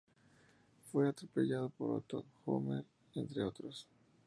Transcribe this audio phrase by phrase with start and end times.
[0.91, 3.85] Fue atropellado por Otto y Homer entre otros.